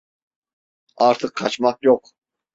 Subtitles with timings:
[0.97, 2.09] Artık kaçmak yok.